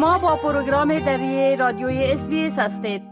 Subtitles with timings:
[0.00, 3.09] شما با پروگرام دری رادیوی اس هستید.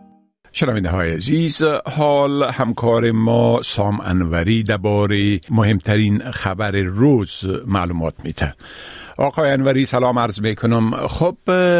[0.58, 1.62] شنونده های عزیز
[1.96, 8.54] حال همکار ما سام انوری درباره مهمترین خبر روز معلومات میته
[9.18, 10.90] آقای انوری سلام عرض می‌کنم.
[10.90, 11.36] خب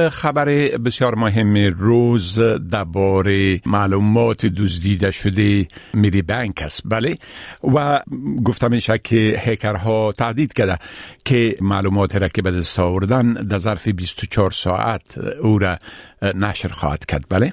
[0.08, 0.44] خبر
[0.84, 2.40] بسیار مهم روز
[2.70, 6.82] درباره معلومات دزدیده شده میری بانک است.
[6.84, 7.18] بله؟
[7.74, 8.00] و
[8.44, 10.78] گفتم میشه که هکرها تهدید کرده
[11.24, 15.78] که معلومات را که به دست آوردن در ظرف 24 ساعت او را
[16.34, 17.24] نشر خواهد کرد.
[17.28, 17.52] بله؟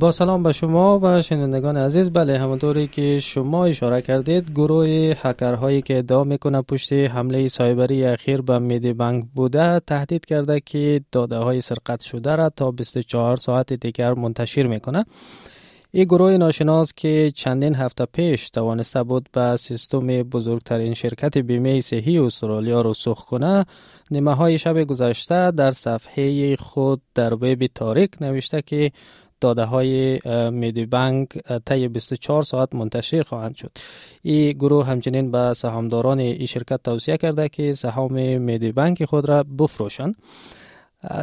[0.00, 2.10] با سلام به شما و شنوندگان عزیز.
[2.10, 8.40] بله همونطوری که شما اشاره کردید گروه هکرهایی که ادعا می‌کنه پشت حمله سایبری اخیر
[8.40, 13.72] به میدی بانک بوده تهدید کرده که داده های سرقت شده را تا 24 ساعت
[13.72, 15.04] دیگر منتشر می‌کنه.
[15.96, 22.18] این گروه ناشناس که چندین هفته پیش توانسته بود به سیستم بزرگترین شرکت بیمه صحی
[22.18, 23.64] استرالیا رو سخ کنه
[24.10, 28.92] نیمه های شب گذشته در صفحه خود در وب تاریک نوشته که
[29.44, 31.28] داده های میدی بانک
[31.66, 33.70] طی 24 ساعت منتشر خواهند شد.
[34.22, 39.42] این گروه همچنین به سهامداران این شرکت توصیه کرده که سهام میدی بانک خود را
[39.42, 40.16] بفروشند.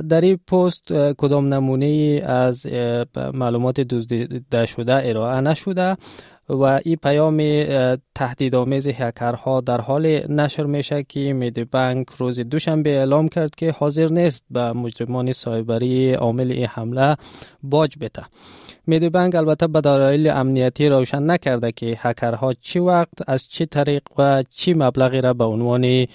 [0.09, 2.65] در این پست کدام نمونه از
[3.33, 5.97] معلومات دزدیده شده ارائه نشده؟
[6.51, 7.37] و این پیام
[8.15, 14.07] تهدیدآمیز هکرها در حال نشر میشه که میدی بانک روز دوشنبه اعلام کرد که حاضر
[14.07, 17.17] نیست به مجرمان سایبری عامل این حمله
[17.63, 18.23] باج بده.
[18.87, 24.01] میدی بانک البته به دلایل امنیتی روشن نکرده که هکرها چی وقت از چه طریق
[24.17, 26.07] و چی مبلغی را به عنوان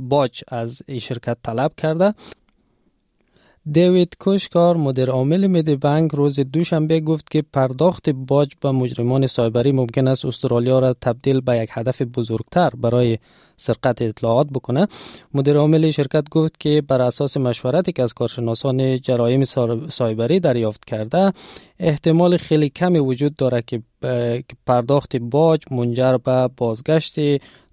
[0.00, 2.14] باج از این شرکت طلب کرده.
[3.72, 9.72] دیوید کوشکار مدیر عامل میدی بانک روز دوشنبه گفت که پرداخت باج به مجرمان سایبری
[9.72, 13.18] ممکن است استرالیا را تبدیل به یک هدف بزرگتر برای
[13.56, 14.86] سرقت اطلاعات بکنه.
[15.34, 19.44] مدیر عامل شرکت گفت که بر اساس مشورتی که از کارشناسان جرایم
[19.88, 21.32] سایبری دریافت کرده
[21.78, 23.82] احتمال خیلی کمی وجود داره که
[24.66, 27.18] پرداخت باج منجر به بازگشت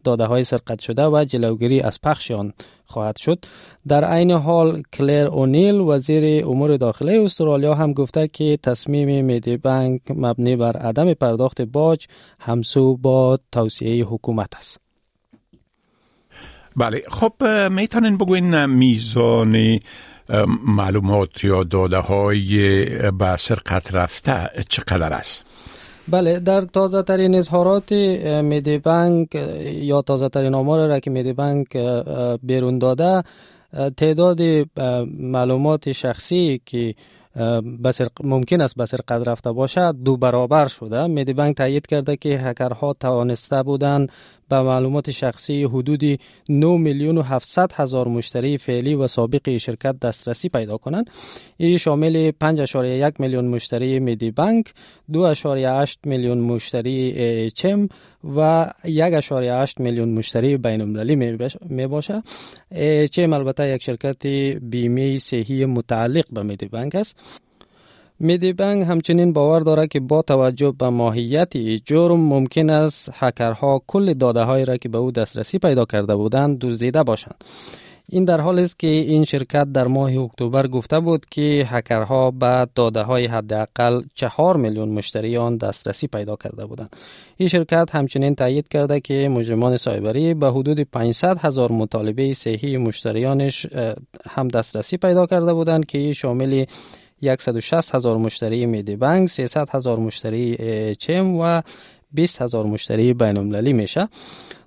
[0.03, 2.53] داده های سرقت شده و جلوگیری از پخش آن
[2.85, 3.45] خواهد شد
[3.87, 10.01] در عین حال کلر اونیل وزیر امور داخلی استرالیا هم گفته که تصمیم میدی بانک
[10.09, 12.05] مبنی بر عدم پرداخت باج
[12.39, 14.79] همسو با توصیه حکومت است
[16.75, 17.33] بله خب
[17.71, 19.79] می‌تونین بگوین میزان
[20.65, 25.45] معلومات یا داده های به سرقت رفته چقدر است؟
[26.07, 27.91] بله در تازه ترین اظهارات
[28.41, 29.35] میدی بانک
[29.65, 31.77] یا تازه ترین آمار را که میدی بانک
[32.43, 33.23] بیرون داده
[33.97, 34.41] تعداد
[35.19, 36.95] معلومات شخصی که
[38.23, 39.95] ممکن است به سرقت رفته باشد.
[40.05, 41.07] دو برابر شده.
[41.07, 44.11] میدی بانک تایید کرده که هکرها توانسته بودند
[44.49, 46.19] به معلومات شخصی حدود
[46.49, 51.09] 9 میلیون و 700 هزار مشتری فعلی و سابق شرکت دسترسی پیدا کنند.
[51.57, 54.73] این شامل 5.1 میلیون مشتری میدی بانک
[55.11, 57.89] 2.8 میلیون مشتری چم
[58.35, 61.15] و 1.8 میلیون مشتری بین المللی
[61.69, 62.23] می باشه.
[63.11, 64.27] چم البته یک شرکت
[64.61, 67.30] بیمه صحی متعلق به میدی بانک است.
[68.23, 74.13] میدی بانک همچنین باور دارد که با توجه به ماهیت جرم ممکن است هکرها کل
[74.13, 77.43] داده هایی را که به او دسترسی پیدا کرده بودند دزدیده باشند.
[78.09, 82.67] این در حال است که این شرکت در ماه اکتبر گفته بود که هکرها به
[82.75, 86.95] داده های حداقل چهار میلیون مشتری آن دسترسی پیدا کرده بودند.
[87.37, 93.67] این شرکت همچنین تایید کرده که مجرمان سایبری به حدود 500 هزار مطالبه صحی مشتریانش
[94.29, 96.65] هم دسترسی پیدا کرده بودند که شامل
[97.21, 101.61] 160 هزار مشتری میدی بانک 300 هزار مشتری چم و
[102.11, 104.07] 20 هزار مشتری بین المللی میشه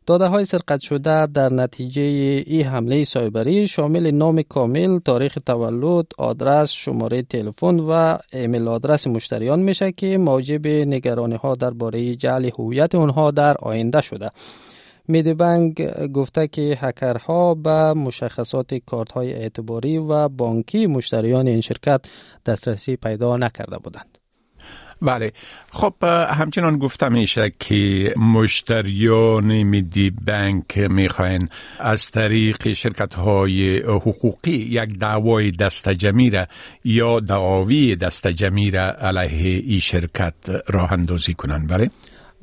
[0.07, 2.03] داده های سرقت شده در نتیجه
[2.47, 9.61] این حمله سایبری شامل نام کامل، تاریخ تولد، آدرس، شماره تلفن و ایمیل آدرس مشتریان
[9.61, 14.31] میشه که موجب نگرانی ها درباره جعل هویت اونها در آینده شده.
[15.09, 15.83] میدی بانک
[16.13, 22.01] گفته که هکرها به مشخصات کارت های اعتباری و بانکی مشتریان این شرکت
[22.47, 24.19] دسترسی پیدا نکرده بودند.
[25.03, 25.33] بله.
[25.71, 25.95] خب
[26.31, 31.49] همچنان گفته میشه که مشتریان میدی بانک می‌خواین
[31.79, 36.47] از طریق شرکت های حقوقی یک دعوای دستجمی را
[36.85, 40.35] یا دعاوی دستجمی را علیه این شرکت
[40.67, 41.69] راه اندازی کنند.
[41.69, 41.91] بله؟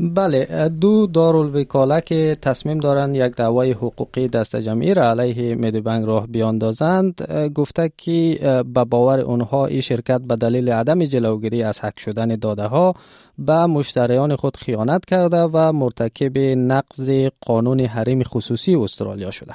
[0.02, 6.28] بله دو دارالوکاله که تصمیم دارند یک دعوای حقوقی دست جمعی را علیه بانک راه
[6.28, 7.22] بیاندازند
[7.56, 8.40] گفته که
[8.74, 12.94] به باور اونها این شرکت به دلیل عدم جلوگیری از حک شدن داده ها
[13.38, 17.12] به مشتریان خود خیانت کرده و مرتکب نقض
[17.42, 19.54] قانون حریم خصوصی استرالیا شده.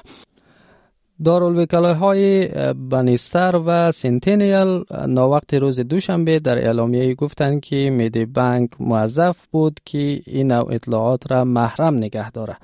[1.25, 9.81] های بنیستر و سنتینیل ناوقت روز دوشنبه در اعلامیه گفتند که میدی بانک موظف بود
[9.85, 12.57] که این نوع اطلاعات را محرم نگه داره.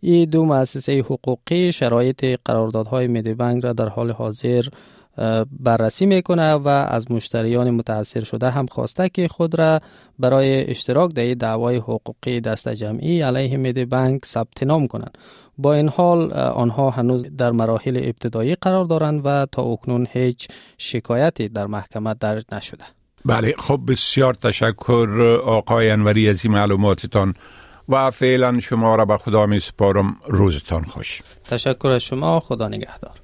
[0.00, 4.64] این دو مؤسسه حقوقی شرایط قراردادهای میدی بانک را در حال حاضر
[5.60, 9.80] بررسی می‌کنه و از مشتریان متاثر شده هم خواسته که خود را
[10.18, 15.18] برای اشتراک در دعوای حقوقی دست جمعی علیه میدی بانک ثبت نام کنند.
[15.58, 21.48] با این حال آنها هنوز در مراحل ابتدایی قرار دارند و تا اکنون هیچ شکایتی
[21.48, 22.84] در محکمه درج نشده.
[23.24, 27.34] بله خب بسیار تشکر آقای انوری از این معلوماتتان
[27.88, 30.16] و فعلا شما را به خدا می سپارم.
[30.26, 31.22] روزتان خوش.
[31.44, 33.23] تشکر از شما خدا نگهدار.